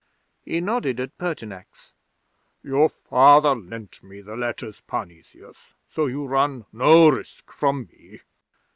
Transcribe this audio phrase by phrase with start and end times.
[0.43, 1.91] He nodded at Pertinax.
[2.63, 8.21] "Your Father lent me the letters, Parnesius, so you run no risk from me."